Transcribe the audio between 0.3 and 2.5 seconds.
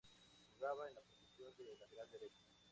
Jugaba en la posición de lateral derecho.